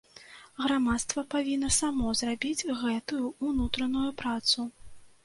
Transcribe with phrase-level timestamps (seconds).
[0.61, 4.67] Грамадства павінна само зрабіць гэтую ўнутраную працу.